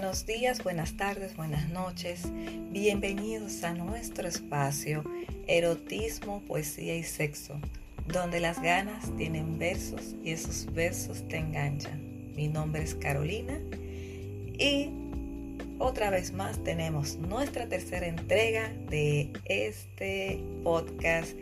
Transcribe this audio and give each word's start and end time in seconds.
buenos 0.00 0.24
días, 0.24 0.64
buenas 0.64 0.96
tardes, 0.96 1.36
buenas 1.36 1.68
noches. 1.68 2.22
Bienvenidos 2.70 3.62
a 3.64 3.74
nuestro 3.74 4.26
espacio 4.26 5.04
Erotismo, 5.46 6.40
Poesía 6.48 6.96
y 6.96 7.02
Sexo, 7.02 7.60
donde 8.06 8.40
las 8.40 8.62
ganas 8.62 9.14
tienen 9.18 9.58
versos 9.58 10.14
y 10.24 10.30
esos 10.30 10.72
versos 10.72 11.28
te 11.28 11.36
enganchan. 11.36 12.00
Mi 12.34 12.48
nombre 12.48 12.82
es 12.82 12.94
Carolina 12.94 13.60
y 14.58 14.88
otra 15.78 16.08
vez 16.08 16.32
más 16.32 16.64
tenemos 16.64 17.16
nuestra 17.18 17.68
tercera 17.68 18.06
entrega 18.06 18.72
de 18.88 19.30
este 19.44 20.42
podcast 20.64 21.36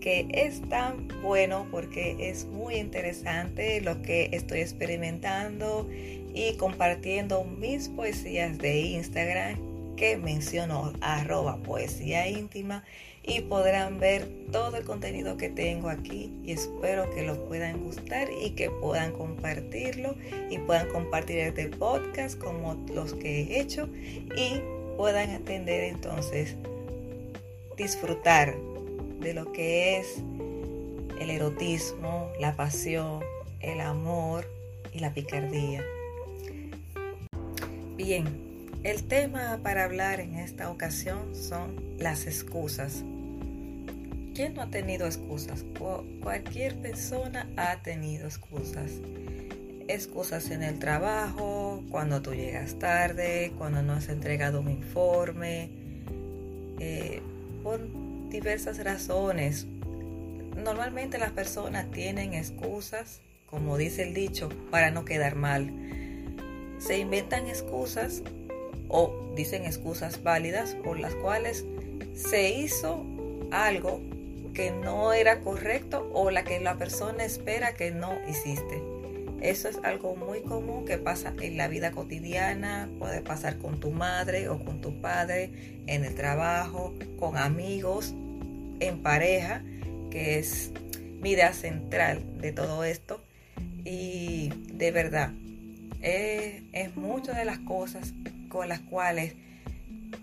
que 0.00 0.26
es 0.32 0.66
tan 0.70 1.06
bueno 1.22 1.68
porque 1.70 2.30
es 2.30 2.46
muy 2.46 2.76
interesante 2.76 3.82
lo 3.82 4.00
que 4.00 4.30
estoy 4.32 4.60
experimentando 4.60 5.86
y 6.34 6.56
compartiendo 6.56 7.44
mis 7.44 7.88
poesías 7.88 8.58
de 8.58 8.80
Instagram 8.80 9.58
que 9.96 10.16
menciono 10.16 10.92
arroba 11.00 11.58
poesía 11.58 12.28
íntima 12.28 12.84
y 13.22 13.42
podrán 13.42 13.98
ver 14.00 14.28
todo 14.50 14.76
el 14.76 14.84
contenido 14.84 15.36
que 15.36 15.50
tengo 15.50 15.90
aquí 15.90 16.32
y 16.42 16.52
espero 16.52 17.10
que 17.10 17.22
lo 17.22 17.44
puedan 17.46 17.84
gustar 17.84 18.28
y 18.42 18.50
que 18.50 18.70
puedan 18.70 19.12
compartirlo 19.12 20.14
y 20.48 20.58
puedan 20.58 20.88
compartir 20.88 21.38
este 21.40 21.68
podcast 21.68 22.38
como 22.38 22.82
los 22.94 23.12
que 23.12 23.42
he 23.42 23.60
hecho 23.60 23.88
y 24.34 24.62
puedan 24.96 25.30
entender 25.30 25.84
entonces 25.84 26.56
disfrutar 27.76 28.56
de 29.20 29.34
lo 29.34 29.52
que 29.52 29.98
es 29.98 30.22
el 31.20 31.28
erotismo, 31.28 32.30
la 32.40 32.56
pasión, 32.56 33.22
el 33.60 33.80
amor 33.80 34.46
y 34.92 35.00
la 35.00 35.12
picardía. 35.12 35.84
Bien, 38.02 38.24
el 38.82 39.02
tema 39.04 39.60
para 39.62 39.84
hablar 39.84 40.20
en 40.20 40.36
esta 40.36 40.70
ocasión 40.70 41.34
son 41.34 41.76
las 41.98 42.26
excusas. 42.26 43.04
¿Quién 44.34 44.54
no 44.54 44.62
ha 44.62 44.70
tenido 44.70 45.04
excusas? 45.04 45.66
cualquier 46.22 46.76
persona 46.76 47.46
ha 47.58 47.82
tenido 47.82 48.26
excusas. 48.26 48.90
Excusas 49.86 50.50
en 50.50 50.62
el 50.62 50.78
trabajo, 50.78 51.84
cuando 51.90 52.22
tú 52.22 52.32
llegas 52.32 52.78
tarde, 52.78 53.52
cuando 53.58 53.82
no 53.82 53.92
has 53.92 54.08
entregado 54.08 54.62
un 54.62 54.70
informe, 54.70 55.68
eh, 56.78 57.20
por 57.62 57.86
diversas 58.30 58.82
razones. 58.82 59.66
Normalmente 60.56 61.18
las 61.18 61.32
personas 61.32 61.90
tienen 61.90 62.32
excusas, 62.32 63.20
como 63.44 63.76
dice 63.76 64.04
el 64.04 64.14
dicho, 64.14 64.48
para 64.70 64.90
no 64.90 65.04
quedar 65.04 65.34
mal 65.34 65.99
se 66.80 66.98
inventan 66.98 67.46
excusas 67.46 68.22
o 68.88 69.14
dicen 69.36 69.64
excusas 69.64 70.22
válidas 70.22 70.74
por 70.82 70.98
las 70.98 71.14
cuales 71.14 71.64
se 72.14 72.50
hizo 72.50 73.04
algo 73.52 74.00
que 74.54 74.72
no 74.72 75.12
era 75.12 75.40
correcto 75.40 76.10
o 76.12 76.30
la 76.30 76.42
que 76.42 76.58
la 76.58 76.76
persona 76.76 77.24
espera 77.24 77.74
que 77.74 77.92
no 77.92 78.12
hiciste. 78.28 78.82
Eso 79.40 79.68
es 79.68 79.78
algo 79.84 80.16
muy 80.16 80.42
común 80.42 80.84
que 80.84 80.98
pasa 80.98 81.32
en 81.40 81.56
la 81.56 81.68
vida 81.68 81.92
cotidiana, 81.92 82.90
puede 82.98 83.22
pasar 83.22 83.56
con 83.58 83.80
tu 83.80 83.90
madre 83.90 84.48
o 84.48 84.62
con 84.62 84.80
tu 84.80 85.00
padre, 85.00 85.50
en 85.86 86.04
el 86.04 86.14
trabajo, 86.14 86.94
con 87.18 87.38
amigos, 87.38 88.12
en 88.80 89.02
pareja, 89.02 89.62
que 90.10 90.38
es 90.38 90.72
mi 91.20 91.30
idea 91.30 91.54
central 91.54 92.22
de 92.40 92.52
todo 92.52 92.84
esto. 92.84 93.22
Y 93.84 94.52
de 94.74 94.90
verdad, 94.90 95.30
es, 96.02 96.96
muchas 96.96 97.36
de 97.36 97.44
las 97.44 97.58
cosas 97.58 98.14
con 98.48 98.68
las 98.68 98.80
cuales 98.80 99.34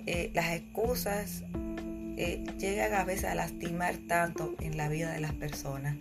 eh, 0.05 0.31
las 0.33 0.53
excusas 0.53 1.43
eh, 2.17 2.43
llegan 2.57 2.93
a 2.93 3.03
veces 3.03 3.25
a 3.25 3.35
lastimar 3.35 3.95
tanto 4.07 4.55
en 4.59 4.77
la 4.77 4.89
vida 4.89 5.11
de 5.11 5.19
las 5.19 5.33
personas. 5.33 5.95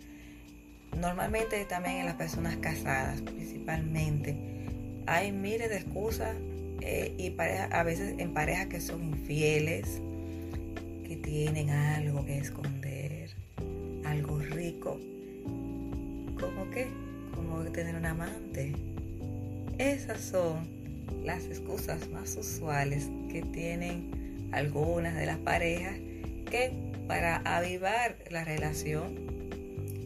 Normalmente 0.99 1.65
también 1.67 1.97
en 1.97 2.07
las 2.07 2.15
personas 2.15 2.57
casadas, 2.57 3.21
principalmente. 3.21 4.35
Hay 5.07 5.31
miles 5.31 5.69
de 5.69 5.77
excusas 5.77 6.35
eh, 6.81 7.15
y 7.19 7.35
a 7.41 7.83
veces 7.83 8.15
en 8.19 8.33
parejas 8.33 8.67
que 8.67 8.81
son 8.81 9.05
infieles, 9.05 10.01
que 11.07 11.17
tienen 11.17 11.71
algo 11.71 12.25
que 12.25 12.39
esconder, 12.39 13.31
algo 14.05 14.39
rico. 14.39 14.99
¿Cómo 16.41 16.71
qué? 16.71 16.89
Como 17.35 17.61
tener 17.65 17.95
un 17.95 18.07
amante, 18.07 18.73
esas 19.79 20.21
son 20.21 20.69
las 21.25 21.45
excusas 21.47 22.09
más 22.11 22.37
usuales 22.37 23.09
que 23.31 23.43
tienen 23.43 24.49
algunas 24.53 25.15
de 25.15 25.27
las 25.27 25.39
parejas 25.39 25.97
que 26.51 26.73
para 27.07 27.37
avivar 27.45 28.17
la 28.31 28.45
relación 28.45 29.15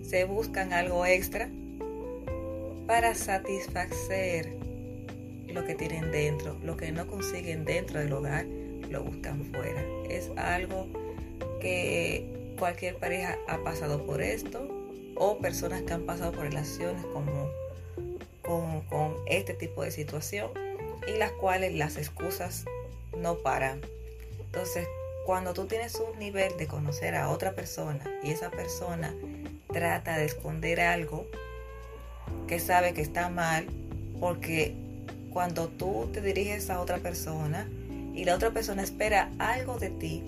se 0.03 0.25
buscan 0.25 0.73
algo 0.73 1.07
extra 1.07 1.49
para 2.87 3.15
satisfacer 3.15 4.53
lo 5.47 5.65
que 5.65 5.75
tienen 5.75 6.11
dentro, 6.11 6.59
lo 6.65 6.77
que 6.77 6.91
no 6.93 7.07
consiguen 7.07 7.65
dentro 7.65 8.01
del 8.01 8.13
hogar, 8.13 8.47
lo 8.89 9.05
buscan 9.05 9.45
fuera. 9.45 9.85
Es 10.09 10.31
algo 10.37 10.89
que 11.61 12.55
cualquier 12.59 12.97
pareja 12.97 13.39
ha 13.49 13.63
pasado 13.63 14.05
por 14.05 14.23
esto 14.23 14.69
o 15.15 15.39
personas 15.39 15.83
que 15.83 15.93
han 15.93 16.03
pasado 16.03 16.33
por 16.33 16.45
relaciones 16.45 17.05
como 17.07 17.49
con, 18.89 19.15
este 19.27 19.55
tipo 19.55 19.83
de 19.83 19.91
situación 19.91 20.51
y 21.07 21.19
las 21.19 21.33
cuales 21.33 21.75
las 21.75 21.97
excusas 21.97 22.65
no 23.17 23.39
paran. 23.39 23.81
Entonces, 24.41 24.87
cuando 25.27 25.55
tú 25.55 25.67
tienes 25.67 25.95
un 25.97 26.19
nivel 26.19 26.57
de 26.57 26.67
conocer 26.67 27.15
a 27.15 27.29
otra 27.31 27.55
persona 27.55 28.05
y 28.23 28.31
esa 28.31 28.51
persona 28.51 29.15
trata 29.73 30.17
de 30.17 30.25
esconder 30.25 30.81
algo 30.81 31.27
que 32.49 32.59
sabe 32.59 32.95
que 32.95 33.03
está 33.03 33.29
mal, 33.29 33.67
porque 34.19 34.75
cuando 35.33 35.69
tú 35.69 36.11
te 36.13 36.21
diriges 36.21 36.71
a 36.71 36.81
otra 36.81 36.99
persona 36.99 37.69
y 38.15 38.25
la 38.25 38.35
otra 38.35 38.51
persona 38.51 38.83
espera 38.83 39.31
algo 39.39 39.79
de 39.79 39.91
ti 39.91 40.23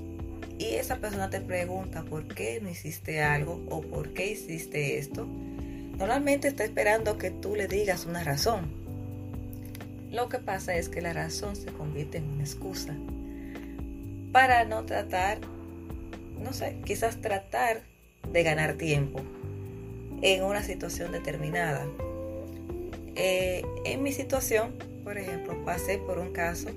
y 0.58 0.74
esa 0.76 0.96
persona 0.98 1.28
te 1.28 1.40
pregunta 1.40 2.04
por 2.04 2.26
qué 2.28 2.60
no 2.60 2.68
hiciste 2.68 3.22
algo 3.22 3.60
o 3.68 3.80
por 3.80 4.12
qué 4.14 4.30
hiciste 4.30 4.98
esto, 4.98 5.26
Normalmente 6.02 6.48
está 6.48 6.64
esperando 6.64 7.16
que 7.16 7.30
tú 7.30 7.54
le 7.54 7.68
digas 7.68 8.06
una 8.06 8.24
razón. 8.24 8.72
Lo 10.10 10.28
que 10.28 10.38
pasa 10.38 10.74
es 10.74 10.88
que 10.88 11.00
la 11.00 11.12
razón 11.12 11.54
se 11.54 11.70
convierte 11.70 12.18
en 12.18 12.24
una 12.24 12.42
excusa 12.42 12.92
para 14.32 14.64
no 14.64 14.84
tratar, 14.84 15.38
no 16.40 16.52
sé, 16.52 16.76
quizás 16.84 17.20
tratar 17.20 17.82
de 18.32 18.42
ganar 18.42 18.72
tiempo 18.72 19.20
en 20.22 20.42
una 20.42 20.64
situación 20.64 21.12
determinada. 21.12 21.86
Eh, 23.14 23.62
en 23.84 24.02
mi 24.02 24.10
situación, 24.10 24.74
por 25.04 25.18
ejemplo, 25.18 25.64
pasé 25.64 25.98
por 25.98 26.18
un 26.18 26.32
caso 26.32 26.70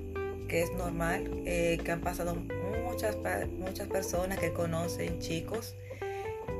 que 0.46 0.62
es 0.62 0.72
normal, 0.74 1.28
eh, 1.46 1.80
que 1.84 1.90
han 1.90 2.00
pasado 2.00 2.36
muchas, 2.84 3.16
muchas 3.58 3.88
personas 3.88 4.38
que 4.38 4.52
conocen 4.52 5.18
chicos 5.18 5.74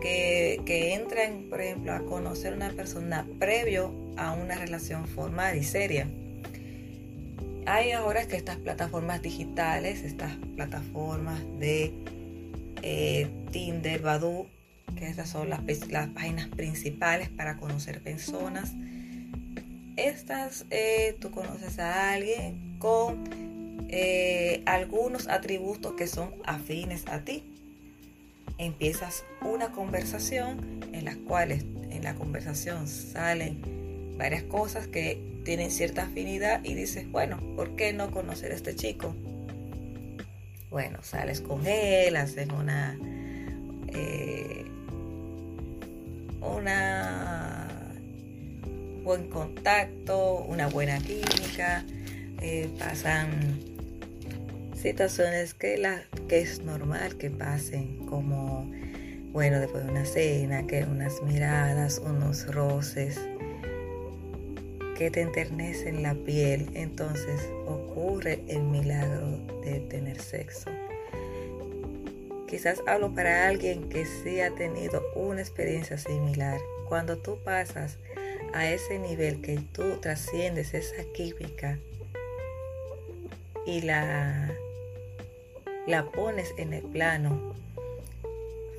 que, 0.01 0.95
entran, 0.95 1.47
por 1.49 1.61
ejemplo, 1.61 1.93
a 1.93 2.01
conocer 2.01 2.53
una 2.53 2.71
persona 2.71 3.27
previo 3.39 3.93
a 4.17 4.33
una 4.33 4.57
relación 4.57 5.07
formal 5.07 5.57
y 5.57 5.65
seria. 5.65 6.09
Hay 7.67 7.91
ahora 7.93 8.27
que 8.27 8.37
estas 8.37 8.57
plataformas 8.59 9.23
digitales, 9.23 10.03
estas 10.03 10.37
plataformas 10.55 11.41
de 11.59 11.93
eh, 12.83 13.29
Tinder, 13.51 14.01
Badoo, 14.01 14.47
que 14.97 15.09
estas 15.09 15.29
son 15.29 15.51
las, 15.51 15.61
las, 15.89 16.09
páginas 16.11 16.49
principales 16.49 17.29
para 17.29 17.57
conocer 17.57 18.01
personas. 18.01 18.73
Estas, 19.97 20.67
eh, 20.71 21.17
tú 21.21 21.31
conoces 21.33 21.79
a 21.81 22.13
alguien 22.13 22.77
con 22.79 23.25
eh, 23.89 24.63
algunos 24.67 25.27
atributos 25.27 25.95
que 25.95 26.07
son 26.07 26.35
afines 26.45 27.07
a 27.09 27.25
ti 27.25 27.56
empiezas 28.59 29.25
una 29.43 29.73
conversación 29.73 30.81
en 30.93 31.05
las 31.05 31.17
cuales 31.17 31.65
en 31.91 32.03
la 32.03 32.15
conversación 32.15 32.89
salen 32.89 34.15
varias 34.17 34.43
cosas 34.45 34.87
que 34.87 35.41
tienen 35.45 35.71
cierta 35.71 36.05
afinidad 36.05 36.65
y 36.65 36.75
dices, 36.75 37.11
bueno, 37.11 37.39
¿por 37.55 37.77
qué 37.77 37.93
no 37.93 38.11
conocer 38.11 38.53
a 38.53 38.55
este 38.55 38.75
chico? 38.75 39.15
Bueno, 40.71 40.99
sales 41.03 41.41
con 41.41 41.67
él, 41.67 42.17
hacen 42.17 42.53
una... 42.53 42.99
Eh, 43.89 44.65
una 46.41 47.77
buen 49.07 49.29
contacto, 49.29 50.45
una 50.49 50.67
buena 50.67 50.99
química, 50.99 51.85
eh, 52.41 52.69
pasan 52.77 53.61
situaciones 54.87 55.53
que, 55.53 55.79
la, 55.79 56.01
que 56.29 56.39
es 56.39 56.63
normal 56.63 57.17
que 57.17 57.29
pasen, 57.29 58.07
como, 58.07 58.71
bueno, 59.33 59.59
después 59.59 59.85
de 59.85 59.91
una 59.91 60.05
cena, 60.05 60.65
que 60.69 60.85
unas 60.85 61.21
miradas, 61.23 61.99
unos 61.99 62.47
roces. 62.55 63.19
que 64.97 65.11
te 65.11 65.23
enternecen 65.23 66.05
la 66.05 66.15
piel, 66.15 66.71
entonces 66.75 67.51
ocurre 67.67 68.45
el 68.47 68.63
milagro 68.63 69.41
de 69.65 69.81
tener 69.81 70.21
sexo. 70.21 70.71
Quizás 72.47 72.81
hablo 72.87 73.13
para 73.13 73.49
alguien 73.49 73.89
que 73.89 74.07
sí 74.07 74.41
ha 74.41 74.55
tenido 74.55 75.03
una 75.17 75.41
experiencia 75.41 75.99
similar. 75.99 76.61
Cuando 76.89 77.19
tú 77.19 77.39
pasas 77.45 77.99
a 78.55 78.71
ese 78.71 79.01
nivel 79.01 79.41
que 79.43 79.59
tú 79.73 79.99
trasciendes 80.01 80.75
esa 80.75 81.03
química 81.13 81.77
y 83.67 83.81
la, 83.81 84.49
la 85.87 86.05
pones 86.05 86.53
en 86.59 86.73
el 86.73 86.83
plano 86.83 87.55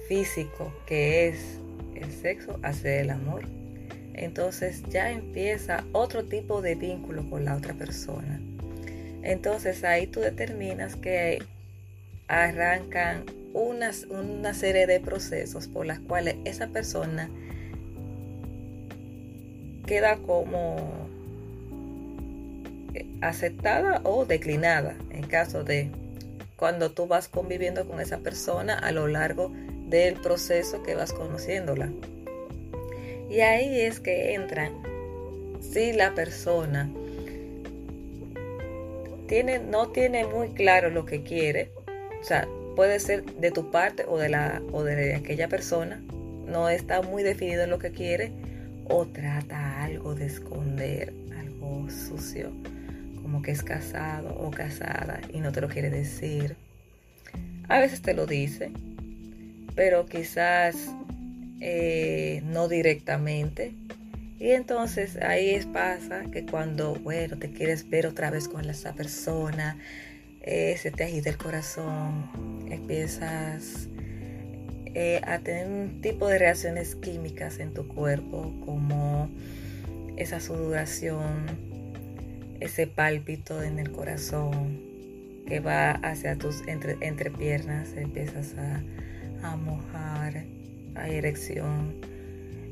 físico 0.07 0.73
que 0.85 1.27
es 1.27 1.59
el 1.95 2.11
sexo, 2.11 2.59
hacer 2.61 3.01
el 3.01 3.09
amor, 3.09 3.43
entonces 4.13 4.83
ya 4.89 5.11
empieza 5.11 5.83
otro 5.91 6.25
tipo 6.25 6.61
de 6.61 6.75
vínculo 6.75 7.29
con 7.29 7.45
la 7.45 7.55
otra 7.55 7.73
persona. 7.73 8.39
Entonces 9.23 9.83
ahí 9.83 10.07
tú 10.07 10.19
determinas 10.19 10.95
que 10.95 11.39
arrancan 12.27 13.23
una, 13.53 13.91
una 14.09 14.53
serie 14.53 14.87
de 14.87 14.99
procesos 14.99 15.67
por 15.67 15.85
las 15.85 15.99
cuales 15.99 16.35
esa 16.45 16.67
persona 16.67 17.29
queda 19.85 20.17
como 20.17 21.07
aceptada 23.21 24.01
o 24.03 24.25
declinada 24.25 24.95
en 25.11 25.25
caso 25.27 25.63
de 25.63 25.89
cuando 26.57 26.91
tú 26.91 27.07
vas 27.07 27.29
conviviendo 27.29 27.87
con 27.87 28.01
esa 28.01 28.17
persona 28.17 28.77
a 28.77 28.91
lo 28.91 29.07
largo 29.07 29.53
del 29.87 30.15
proceso 30.15 30.83
que 30.83 30.95
vas 30.95 31.13
conociéndola. 31.13 31.89
Y 33.29 33.39
ahí 33.41 33.79
es 33.79 33.99
que 33.99 34.33
entra 34.33 34.71
si 35.61 35.93
la 35.93 36.13
persona 36.13 36.89
tiene, 39.27 39.59
no 39.59 39.89
tiene 39.89 40.25
muy 40.25 40.49
claro 40.49 40.89
lo 40.89 41.05
que 41.05 41.23
quiere, 41.23 41.71
o 42.19 42.23
sea, 42.23 42.47
puede 42.75 42.99
ser 42.99 43.23
de 43.25 43.51
tu 43.51 43.69
parte 43.69 44.05
o 44.07 44.17
de, 44.17 44.29
la, 44.29 44.61
o 44.71 44.83
de 44.83 45.15
aquella 45.15 45.47
persona, 45.47 46.01
no 46.45 46.69
está 46.69 47.01
muy 47.01 47.23
definido 47.23 47.67
lo 47.67 47.79
que 47.79 47.91
quiere, 47.91 48.31
o 48.89 49.05
trata 49.05 49.83
algo 49.83 50.15
de 50.15 50.25
esconder, 50.25 51.13
algo 51.37 51.89
sucio, 51.89 52.51
como 53.21 53.41
que 53.41 53.51
es 53.51 53.63
casado 53.63 54.35
o 54.37 54.51
casada 54.51 55.21
y 55.33 55.39
no 55.39 55.51
te 55.51 55.61
lo 55.61 55.69
quiere 55.69 55.89
decir. 55.89 56.55
A 57.67 57.79
veces 57.79 58.01
te 58.01 58.13
lo 58.13 58.25
dice, 58.25 58.71
pero 59.75 60.05
quizás 60.05 60.89
eh, 61.59 62.41
no 62.45 62.67
directamente. 62.67 63.73
Y 64.39 64.51
entonces 64.51 65.17
ahí 65.17 65.49
es, 65.49 65.65
pasa 65.65 66.25
que 66.31 66.45
cuando, 66.45 66.95
bueno, 66.95 67.37
te 67.37 67.49
quieres 67.51 67.89
ver 67.89 68.05
otra 68.07 68.29
vez 68.29 68.47
con 68.47 68.69
esa 68.69 68.93
persona, 68.93 69.77
eh, 70.41 70.77
se 70.77 70.91
te 70.91 71.03
agita 71.03 71.29
el 71.29 71.37
corazón, 71.37 72.29
empiezas 72.69 73.89
eh, 74.93 75.19
a 75.23 75.39
tener 75.39 75.67
un 75.67 76.01
tipo 76.01 76.27
de 76.27 76.37
reacciones 76.37 76.95
químicas 76.95 77.59
en 77.59 77.73
tu 77.73 77.87
cuerpo, 77.87 78.53
como 78.65 79.29
esa 80.15 80.39
sudoración, 80.39 81.66
ese 82.59 82.87
pálpito 82.87 83.61
en 83.63 83.79
el 83.79 83.91
corazón 83.91 84.81
que 85.45 85.59
va 85.59 85.91
hacia 85.91 86.37
tus 86.37 86.67
entre, 86.67 86.97
entrepiernas, 87.01 87.93
empiezas 87.95 88.55
a, 88.57 88.81
a 89.43 89.55
mojar 89.55 90.45
hay 90.97 91.15
erección, 91.15 91.95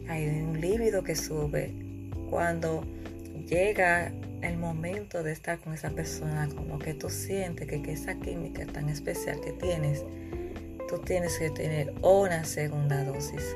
hay 0.08 0.28
un 0.28 0.60
líbido 0.60 1.04
que 1.04 1.16
sube. 1.16 1.72
Cuando 2.30 2.84
llega 3.48 4.12
el 4.42 4.58
momento 4.58 5.24
de 5.24 5.32
estar 5.32 5.60
con 5.60 5.74
esa 5.74 5.92
persona, 5.92 6.50
como 6.56 6.80
que 6.80 6.94
tú 6.94 7.10
sientes 7.10 7.68
que, 7.68 7.82
que 7.82 7.94
esa 7.94 8.16
química 8.16 8.66
tan 8.66 8.90
especial 8.90 9.40
que 9.42 9.52
tienes, 9.54 10.04
tú 10.90 11.00
tienes 11.00 11.38
que 11.38 11.50
tener 11.50 11.94
una 12.02 12.44
segunda 12.44 13.04
dosis. 13.04 13.56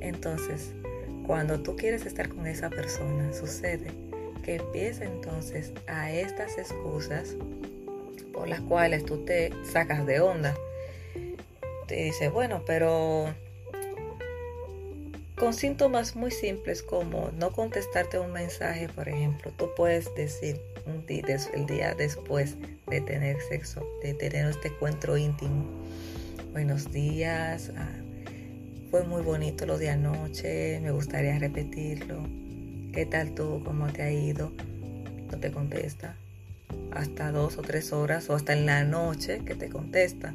Entonces, 0.00 0.72
cuando 1.26 1.60
tú 1.60 1.76
quieres 1.76 2.06
estar 2.06 2.28
con 2.28 2.46
esa 2.46 2.70
persona, 2.70 3.32
sucede 3.32 4.07
que 4.48 4.54
empieza 4.54 5.04
entonces 5.04 5.74
a 5.88 6.10
estas 6.10 6.56
excusas 6.56 7.36
por 8.32 8.48
las 8.48 8.62
cuales 8.62 9.04
tú 9.04 9.22
te 9.26 9.52
sacas 9.70 10.06
de 10.06 10.20
onda. 10.20 10.56
Te 11.86 12.04
dices, 12.04 12.32
bueno, 12.32 12.62
pero 12.66 13.26
con 15.36 15.52
síntomas 15.52 16.16
muy 16.16 16.30
simples 16.30 16.82
como 16.82 17.30
no 17.36 17.50
contestarte 17.52 18.18
un 18.18 18.32
mensaje, 18.32 18.88
por 18.88 19.10
ejemplo, 19.10 19.52
tú 19.54 19.68
puedes 19.76 20.14
decir 20.14 20.58
un 20.86 21.04
día, 21.04 21.36
el 21.52 21.66
día 21.66 21.94
después 21.94 22.56
de 22.86 23.02
tener 23.02 23.36
sexo, 23.50 23.86
de 24.02 24.14
tener 24.14 24.46
este 24.46 24.68
encuentro 24.68 25.18
íntimo. 25.18 25.66
Buenos 26.52 26.90
días, 26.90 27.70
ah, 27.76 27.86
fue 28.90 29.04
muy 29.04 29.20
bonito 29.20 29.66
lo 29.66 29.76
de 29.76 29.90
anoche, 29.90 30.80
me 30.80 30.90
gustaría 30.90 31.38
repetirlo. 31.38 32.47
¿Qué 32.98 33.06
tal 33.06 33.32
tú? 33.32 33.62
¿Cómo 33.64 33.86
te 33.86 34.02
ha 34.02 34.10
ido? 34.10 34.50
No 35.30 35.38
te 35.38 35.52
contesta. 35.52 36.16
Hasta 36.90 37.30
dos 37.30 37.56
o 37.56 37.62
tres 37.62 37.92
horas 37.92 38.28
o 38.28 38.34
hasta 38.34 38.54
en 38.54 38.66
la 38.66 38.82
noche 38.82 39.42
que 39.44 39.54
te 39.54 39.68
contesta. 39.68 40.34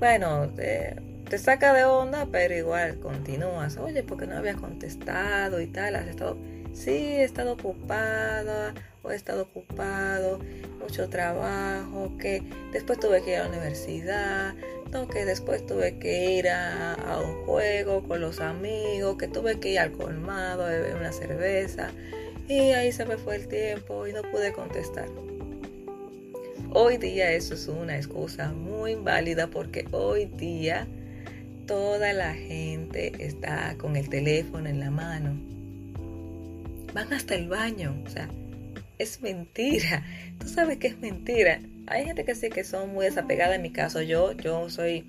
Bueno, 0.00 0.48
te 0.48 1.38
saca 1.38 1.72
de 1.72 1.84
onda, 1.84 2.26
pero 2.32 2.52
igual 2.52 2.98
continúas. 2.98 3.76
Oye, 3.76 4.02
porque 4.02 4.26
no 4.26 4.36
habías 4.36 4.56
contestado 4.56 5.60
y 5.60 5.68
tal? 5.68 5.94
¿Has 5.94 6.08
estado? 6.08 6.36
Sí, 6.72 6.90
he 6.90 7.24
estado 7.24 7.52
ocupada 7.52 8.74
o 9.02 9.10
he 9.10 9.16
estado 9.16 9.42
ocupado, 9.42 10.38
mucho 10.80 11.08
trabajo, 11.08 12.12
que 12.18 12.42
después 12.72 12.98
tuve 13.00 13.22
que 13.22 13.32
ir 13.32 13.36
a 13.36 13.42
la 13.44 13.48
universidad, 13.48 14.54
no, 14.92 15.08
que 15.08 15.24
después 15.24 15.66
tuve 15.66 15.98
que 15.98 16.32
ir 16.32 16.48
a, 16.48 16.94
a 16.94 17.20
un 17.20 17.44
juego 17.44 18.02
con 18.02 18.20
los 18.20 18.40
amigos, 18.40 19.16
que 19.18 19.28
tuve 19.28 19.60
que 19.60 19.72
ir 19.72 19.78
al 19.78 19.92
colmado 19.92 20.64
a 20.64 20.68
beber 20.68 20.96
una 20.96 21.12
cerveza 21.12 21.90
y 22.48 22.72
ahí 22.72 22.92
se 22.92 23.04
me 23.04 23.18
fue 23.18 23.36
el 23.36 23.46
tiempo 23.46 24.06
y 24.06 24.12
no 24.12 24.22
pude 24.22 24.52
contestar. 24.52 25.08
Hoy 26.72 26.96
día 26.96 27.32
eso 27.32 27.54
es 27.54 27.68
una 27.68 27.96
excusa 27.96 28.52
muy 28.52 28.94
válida 28.94 29.48
porque 29.48 29.86
hoy 29.90 30.26
día 30.26 30.86
toda 31.66 32.12
la 32.14 32.34
gente 32.34 33.12
está 33.18 33.76
con 33.78 33.96
el 33.96 34.08
teléfono 34.08 34.68
en 34.68 34.80
la 34.80 34.90
mano. 34.90 35.57
Van 36.94 37.12
hasta 37.12 37.34
el 37.34 37.48
baño. 37.48 37.94
O 38.06 38.10
sea, 38.10 38.28
es 38.98 39.20
mentira. 39.22 40.04
Tú 40.38 40.48
sabes 40.48 40.78
que 40.78 40.88
es 40.88 40.98
mentira. 40.98 41.60
Hay 41.86 42.04
gente 42.04 42.24
que 42.24 42.34
sí 42.34 42.50
que 42.50 42.64
son 42.64 42.92
muy 42.92 43.06
desapegadas. 43.06 43.56
En 43.56 43.62
mi 43.62 43.70
caso, 43.70 44.02
yo, 44.02 44.32
yo 44.32 44.68
soy, 44.70 45.06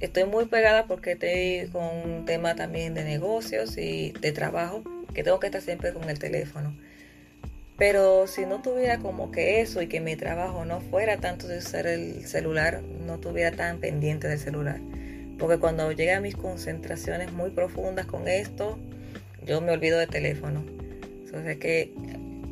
estoy 0.00 0.24
muy 0.24 0.46
pegada 0.46 0.86
porque 0.86 1.12
estoy 1.12 1.70
con 1.70 1.84
un 1.84 2.24
tema 2.24 2.54
también 2.54 2.94
de 2.94 3.04
negocios 3.04 3.76
y 3.78 4.12
de 4.20 4.32
trabajo, 4.32 4.82
que 5.14 5.22
tengo 5.22 5.38
que 5.38 5.46
estar 5.46 5.62
siempre 5.62 5.92
con 5.92 6.08
el 6.10 6.18
teléfono. 6.18 6.74
Pero 7.78 8.26
si 8.26 8.46
no 8.46 8.62
tuviera 8.62 8.98
como 8.98 9.30
que 9.30 9.60
eso 9.60 9.82
y 9.82 9.88
que 9.88 10.00
mi 10.00 10.14
trabajo 10.16 10.64
no 10.64 10.80
fuera 10.80 11.18
tanto 11.18 11.48
de 11.48 11.58
usar 11.58 11.86
el 11.86 12.26
celular, 12.26 12.82
no 12.82 13.18
tuviera 13.18 13.50
tan 13.52 13.78
pendiente 13.80 14.28
del 14.28 14.38
celular. 14.38 14.80
Porque 15.38 15.58
cuando 15.58 15.90
llega 15.90 16.18
a 16.18 16.20
mis 16.20 16.36
concentraciones 16.36 17.32
muy 17.32 17.50
profundas 17.50 18.06
con 18.06 18.28
esto, 18.28 18.78
yo 19.44 19.60
me 19.60 19.72
olvido 19.72 19.98
de 19.98 20.06
teléfono. 20.06 20.64
Entonces 21.32 21.56
que 21.56 21.94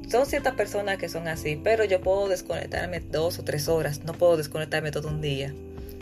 son 0.09 0.25
ciertas 0.25 0.55
personas 0.55 0.97
que 0.97 1.11
son 1.11 1.29
así, 1.29 1.61
pero 1.63 1.85
yo 1.85 2.01
puedo 2.01 2.29
desconectarme 2.29 3.01
dos 3.01 3.39
o 3.39 3.45
tres 3.45 3.69
horas, 3.69 4.05
no 4.05 4.15
puedo 4.15 4.39
desconectarme 4.39 4.91
todo 4.91 5.09
un 5.09 5.21
día. 5.21 5.55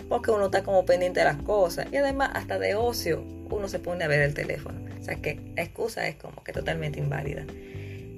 Porque 0.08 0.30
uno 0.30 0.46
está 0.46 0.62
como 0.62 0.86
pendiente 0.86 1.20
de 1.20 1.26
las 1.26 1.42
cosas. 1.42 1.88
Y 1.92 1.96
además, 1.96 2.30
hasta 2.34 2.58
de 2.58 2.76
ocio, 2.76 3.24
uno 3.50 3.68
se 3.68 3.80
pone 3.80 4.04
a 4.04 4.08
ver 4.08 4.22
el 4.22 4.32
teléfono. 4.32 4.78
O 4.98 5.02
sea 5.02 5.16
que 5.16 5.40
la 5.56 5.62
excusa 5.62 6.06
es 6.06 6.14
como 6.14 6.42
que 6.44 6.52
totalmente 6.52 7.00
inválida. 7.00 7.44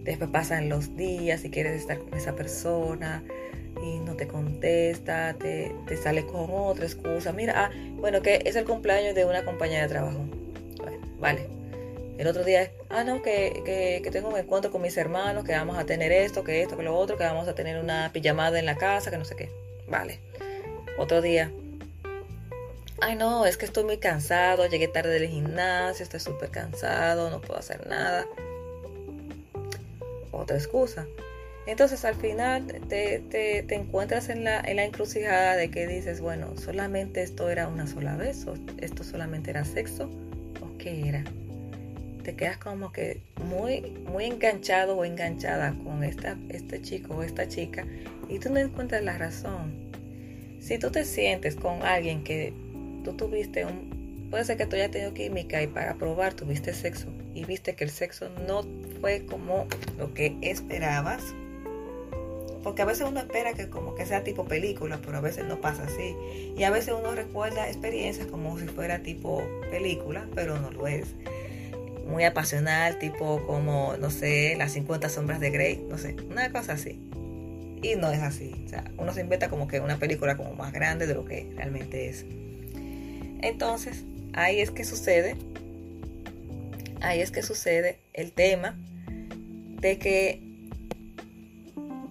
Después 0.04 0.30
pasan 0.30 0.68
los 0.68 0.94
días 0.94 1.44
y 1.44 1.50
quieres 1.50 1.80
estar 1.80 1.98
con 1.98 2.14
esa 2.16 2.36
persona 2.36 3.24
y 3.82 3.98
no 3.98 4.14
te 4.14 4.28
contesta, 4.28 5.34
te, 5.38 5.74
te 5.86 5.96
sale 5.96 6.26
con 6.26 6.48
otra 6.50 6.84
excusa. 6.84 7.32
Mira, 7.32 7.64
ah, 7.64 7.70
bueno, 7.96 8.22
que 8.22 8.42
es 8.44 8.56
el 8.56 8.64
cumpleaños 8.64 9.14
de 9.14 9.24
una 9.24 9.44
compañera 9.44 9.82
de 9.82 9.88
trabajo. 9.88 10.24
vale. 11.18 11.59
El 12.20 12.26
otro 12.26 12.44
día, 12.44 12.70
ah, 12.90 13.02
no, 13.02 13.22
que, 13.22 13.62
que, 14.04 14.10
tengo 14.10 14.28
un 14.28 14.36
encuentro 14.36 14.70
con 14.70 14.82
mis 14.82 14.94
hermanos, 14.98 15.42
que 15.42 15.52
vamos 15.52 15.78
a 15.78 15.86
tener 15.86 16.12
esto, 16.12 16.44
que 16.44 16.60
esto, 16.60 16.76
que 16.76 16.82
lo 16.82 16.94
otro, 16.94 17.16
que 17.16 17.24
vamos 17.24 17.48
a 17.48 17.54
tener 17.54 17.82
una 17.82 18.12
pijamada 18.12 18.58
en 18.58 18.66
la 18.66 18.76
casa, 18.76 19.10
que 19.10 19.16
no 19.16 19.24
sé 19.24 19.36
qué. 19.36 19.48
Vale. 19.88 20.20
Otro 20.98 21.22
día, 21.22 21.50
ay 23.00 23.16
no, 23.16 23.46
es 23.46 23.56
que 23.56 23.64
estoy 23.64 23.84
muy 23.84 23.96
cansado, 23.96 24.66
llegué 24.66 24.86
tarde 24.86 25.18
del 25.18 25.30
gimnasio, 25.30 26.02
estoy 26.02 26.20
súper 26.20 26.50
cansado, 26.50 27.30
no 27.30 27.40
puedo 27.40 27.58
hacer 27.58 27.86
nada. 27.86 28.26
Otra 30.30 30.58
excusa. 30.58 31.06
Entonces 31.66 32.04
al 32.04 32.16
final 32.16 32.66
te, 32.90 33.64
encuentras 33.74 34.28
en 34.28 34.44
la, 34.44 34.60
en 34.60 34.76
la, 34.76 34.84
encrucijada 34.84 35.56
de 35.56 35.70
que 35.70 35.86
dices, 35.86 36.20
bueno, 36.20 36.54
solamente 36.58 37.22
esto 37.22 37.48
era 37.48 37.66
una 37.66 37.86
sola 37.86 38.16
vez, 38.16 38.46
o 38.46 38.56
esto 38.76 39.04
solamente 39.04 39.48
era 39.48 39.64
sexo, 39.64 40.10
o 40.60 40.76
qué 40.76 41.08
era. 41.08 41.24
Te 42.30 42.36
quedas 42.36 42.58
como 42.58 42.92
que 42.92 43.20
muy, 43.44 43.80
muy 44.08 44.26
enganchado 44.26 44.96
o 44.96 45.04
enganchada 45.04 45.74
con 45.82 46.04
esta, 46.04 46.38
este 46.48 46.80
chico 46.80 47.16
o 47.16 47.22
esta 47.24 47.48
chica 47.48 47.84
y 48.28 48.38
tú 48.38 48.50
no 48.50 48.60
encuentras 48.60 49.02
la 49.02 49.18
razón. 49.18 49.90
Si 50.60 50.78
tú 50.78 50.92
te 50.92 51.04
sientes 51.04 51.56
con 51.56 51.82
alguien 51.82 52.22
que 52.22 52.52
tú 53.02 53.14
tuviste 53.14 53.64
un, 53.64 54.28
puede 54.30 54.44
ser 54.44 54.56
que 54.56 54.66
tú 54.66 54.76
hayas 54.76 54.92
tenido 54.92 55.12
química 55.12 55.60
y 55.60 55.66
para 55.66 55.94
probar 55.94 56.34
tuviste 56.34 56.72
sexo 56.72 57.08
y 57.34 57.44
viste 57.46 57.74
que 57.74 57.82
el 57.82 57.90
sexo 57.90 58.28
no 58.46 58.62
fue 59.00 59.26
como 59.26 59.66
lo 59.98 60.14
que 60.14 60.36
esperabas, 60.40 61.34
porque 62.62 62.82
a 62.82 62.84
veces 62.84 63.08
uno 63.08 63.18
espera 63.18 63.54
que 63.54 63.68
como 63.70 63.96
que 63.96 64.06
sea 64.06 64.22
tipo 64.22 64.44
película, 64.44 65.00
pero 65.04 65.16
a 65.16 65.20
veces 65.20 65.46
no 65.46 65.60
pasa 65.60 65.84
así. 65.84 66.14
Y 66.56 66.62
a 66.62 66.70
veces 66.70 66.94
uno 66.96 67.12
recuerda 67.12 67.66
experiencias 67.68 68.26
como 68.26 68.56
si 68.58 68.66
fuera 68.66 69.02
tipo 69.02 69.42
película, 69.70 70.28
pero 70.34 70.60
no 70.60 70.70
lo 70.70 70.86
es. 70.86 71.14
Muy 72.10 72.24
apasional, 72.24 72.98
tipo 72.98 73.46
como, 73.46 73.96
no 73.98 74.10
sé, 74.10 74.56
las 74.56 74.72
50 74.72 75.08
sombras 75.08 75.40
de 75.40 75.50
Grey, 75.50 75.84
no 75.88 75.96
sé, 75.96 76.16
una 76.28 76.50
cosa 76.50 76.72
así. 76.72 77.00
Y 77.82 77.94
no 77.96 78.10
es 78.10 78.20
así. 78.20 78.62
O 78.66 78.68
sea, 78.68 78.84
uno 78.98 79.14
se 79.14 79.20
inventa 79.20 79.48
como 79.48 79.68
que 79.68 79.80
una 79.80 79.98
película 79.98 80.36
como 80.36 80.54
más 80.54 80.72
grande 80.72 81.06
de 81.06 81.14
lo 81.14 81.24
que 81.24 81.50
realmente 81.56 82.08
es. 82.08 82.26
Entonces, 83.42 84.04
ahí 84.34 84.60
es 84.60 84.70
que 84.70 84.84
sucede, 84.84 85.36
ahí 87.00 87.20
es 87.20 87.30
que 87.30 87.42
sucede 87.42 88.00
el 88.12 88.32
tema 88.32 88.76
de 89.80 89.98
que 89.98 90.42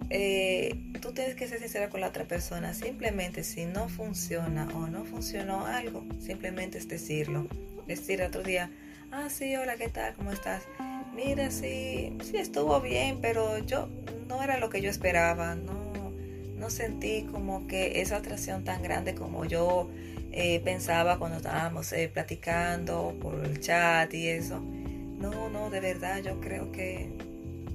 eh, 0.09 0.75
tú 1.01 1.11
tienes 1.13 1.35
que 1.35 1.47
ser 1.47 1.59
sincera 1.59 1.89
con 1.89 2.01
la 2.01 2.07
otra 2.07 2.25
persona. 2.25 2.73
Simplemente 2.73 3.43
si 3.43 3.65
no 3.65 3.89
funciona 3.89 4.67
o 4.73 4.87
no 4.87 5.05
funcionó 5.05 5.65
algo, 5.65 6.05
simplemente 6.19 6.77
es 6.77 6.87
decirlo. 6.87 7.47
Decir 7.87 8.21
otro 8.21 8.43
día, 8.43 8.71
ah, 9.11 9.29
sí, 9.29 9.55
hola, 9.55 9.75
¿qué 9.77 9.89
tal? 9.89 10.13
¿Cómo 10.15 10.31
estás? 10.31 10.63
Mira, 11.15 11.51
sí, 11.51 12.17
sí 12.23 12.37
estuvo 12.37 12.79
bien, 12.81 13.19
pero 13.21 13.57
yo 13.59 13.89
no 14.27 14.41
era 14.43 14.57
lo 14.57 14.69
que 14.69 14.81
yo 14.81 14.89
esperaba. 14.89 15.55
No, 15.55 16.11
no 16.55 16.69
sentí 16.69 17.23
como 17.31 17.67
que 17.67 18.01
esa 18.01 18.17
atracción 18.17 18.63
tan 18.63 18.83
grande 18.83 19.15
como 19.15 19.45
yo 19.45 19.89
eh, 20.31 20.61
pensaba 20.63 21.17
cuando 21.17 21.37
estábamos 21.37 21.91
eh, 21.93 22.09
platicando 22.13 23.15
por 23.21 23.43
el 23.43 23.59
chat 23.59 24.13
y 24.13 24.27
eso. 24.27 24.59
No, 24.59 25.49
no, 25.49 25.69
de 25.69 25.79
verdad, 25.79 26.21
yo 26.21 26.39
creo 26.39 26.71
que 26.71 27.09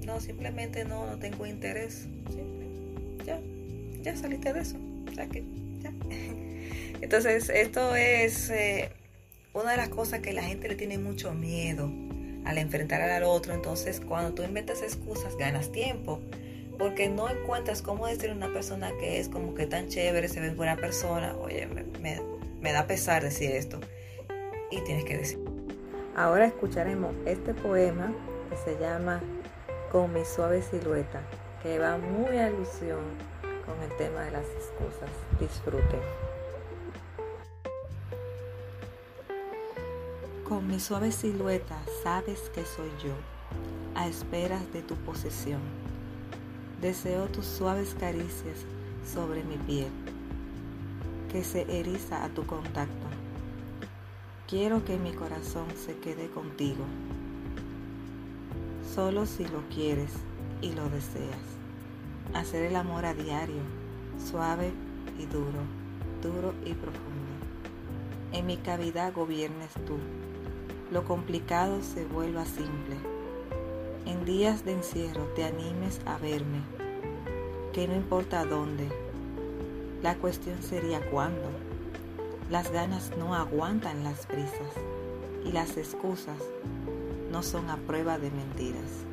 no, 0.04 0.20
simplemente 0.20 0.84
no, 0.84 1.06
no 1.06 1.18
tengo 1.18 1.46
interés. 1.46 2.06
ya, 3.26 3.40
ya 4.02 4.16
saliste 4.16 4.52
de 4.52 4.60
eso. 4.60 4.76
que, 5.30 5.44
ya. 5.82 5.92
Entonces, 7.00 7.50
esto 7.50 7.94
es 7.96 8.48
eh, 8.50 8.90
una 9.54 9.70
de 9.70 9.76
las 9.76 9.88
cosas 9.88 10.20
que 10.20 10.32
la 10.32 10.42
gente 10.42 10.68
le 10.68 10.74
tiene 10.74 10.98
mucho 10.98 11.32
miedo 11.32 11.90
al 12.44 12.58
enfrentar 12.58 13.00
al 13.00 13.22
otro. 13.22 13.54
Entonces, 13.54 14.00
cuando 14.00 14.34
tú 14.34 14.42
inventas 14.42 14.82
excusas, 14.82 15.36
ganas 15.36 15.72
tiempo. 15.72 16.20
Porque 16.76 17.08
no 17.08 17.30
encuentras 17.30 17.80
cómo 17.80 18.08
decir 18.08 18.30
a 18.30 18.34
una 18.34 18.52
persona 18.52 18.90
que 18.98 19.20
es 19.20 19.28
como 19.28 19.54
que 19.54 19.66
tan 19.66 19.88
chévere, 19.88 20.28
se 20.28 20.40
ve 20.40 20.50
buena 20.50 20.76
persona. 20.76 21.36
Oye, 21.36 21.66
me, 21.66 22.20
me 22.60 22.72
da 22.72 22.86
pesar 22.88 23.22
decir 23.22 23.52
esto. 23.52 23.78
Y 24.72 24.80
tienes 24.80 25.04
que 25.04 25.18
decir. 25.18 25.38
Ahora 26.16 26.46
escucharemos 26.46 27.14
este 27.24 27.54
poema 27.54 28.12
que 28.50 28.56
se 28.56 28.78
llama 28.80 29.22
con 29.92 30.12
mi 30.12 30.24
suave 30.24 30.62
silueta, 30.62 31.22
que 31.62 31.78
va 31.78 31.96
muy 31.96 32.38
alusión 32.38 33.00
con 33.64 33.80
el 33.82 33.96
tema 33.96 34.22
de 34.24 34.32
las 34.32 34.46
excusas. 34.46 35.10
Disfruten. 35.38 36.33
Con 40.54 40.68
mi 40.68 40.78
suave 40.78 41.10
silueta 41.10 41.82
sabes 42.04 42.38
que 42.54 42.64
soy 42.64 42.88
yo, 43.02 43.14
a 43.96 44.06
esperas 44.06 44.72
de 44.72 44.82
tu 44.82 44.94
posesión. 44.94 45.60
Deseo 46.80 47.26
tus 47.26 47.44
suaves 47.44 47.96
caricias 47.98 48.58
sobre 49.04 49.42
mi 49.42 49.56
piel, 49.56 49.90
que 51.32 51.42
se 51.42 51.62
eriza 51.62 52.22
a 52.22 52.28
tu 52.28 52.46
contacto. 52.46 53.08
Quiero 54.46 54.84
que 54.84 54.96
mi 54.96 55.12
corazón 55.12 55.66
se 55.74 55.96
quede 55.96 56.30
contigo 56.30 56.84
solo 58.94 59.26
si 59.26 59.46
lo 59.46 59.68
quieres 59.74 60.12
y 60.62 60.70
lo 60.70 60.88
deseas. 60.88 61.44
Hacer 62.32 62.62
el 62.62 62.76
amor 62.76 63.06
a 63.06 63.14
diario, 63.14 63.62
suave 64.24 64.70
y 65.18 65.26
duro, 65.26 65.64
duro 66.22 66.54
y 66.64 66.74
profundo. 66.74 67.24
En 68.30 68.46
mi 68.46 68.56
cavidad 68.58 69.12
gobiernes 69.12 69.72
tú. 69.84 69.98
Lo 70.94 71.02
complicado 71.02 71.82
se 71.82 72.04
vuelva 72.04 72.44
simple. 72.44 72.94
En 74.06 74.24
días 74.24 74.64
de 74.64 74.74
encierro 74.74 75.24
te 75.34 75.42
animes 75.42 76.00
a 76.06 76.18
verme, 76.18 76.60
que 77.72 77.88
no 77.88 77.96
importa 77.96 78.44
dónde. 78.44 78.88
La 80.04 80.14
cuestión 80.14 80.62
sería 80.62 81.00
cuándo. 81.10 81.48
Las 82.48 82.70
ganas 82.70 83.10
no 83.18 83.34
aguantan 83.34 84.04
las 84.04 84.24
prisas 84.26 84.72
y 85.44 85.50
las 85.50 85.76
excusas 85.76 86.38
no 87.32 87.42
son 87.42 87.70
a 87.70 87.76
prueba 87.76 88.16
de 88.20 88.30
mentiras. 88.30 89.04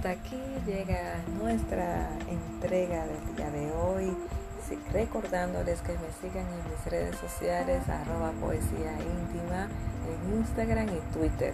Hasta 0.00 0.12
aquí 0.12 0.40
llega 0.64 1.20
nuestra 1.38 2.08
entrega 2.26 3.04
del 3.04 3.36
día 3.36 3.50
de 3.50 3.70
hoy. 3.72 4.16
Recordándoles 4.94 5.82
que 5.82 5.92
me 5.92 6.10
sigan 6.22 6.46
en 6.46 6.70
mis 6.70 6.84
redes 6.86 7.16
sociales, 7.16 7.86
arroba 7.86 8.30
poesía 8.40 8.92
íntima, 8.92 9.68
en 10.08 10.38
Instagram 10.38 10.88
y 10.88 11.00
Twitter. 11.12 11.52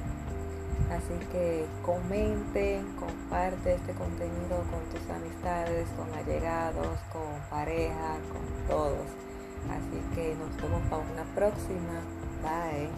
Así 0.93 1.19
que 1.33 1.67
comenten, 1.83 2.87
comparte 2.95 3.75
este 3.75 3.93
contenido 3.95 4.63
con 4.71 4.85
tus 4.93 5.11
amistades, 5.11 5.89
con 5.97 6.15
allegados, 6.15 7.01
con 7.13 7.41
pareja, 7.51 8.17
con 8.31 8.69
todos. 8.69 9.09
Así 9.71 10.01
que 10.15 10.37
nos 10.37 10.57
vemos 10.63 10.83
para 10.89 11.03
una 11.03 11.25
próxima. 11.35 12.01
Bye. 12.45 12.91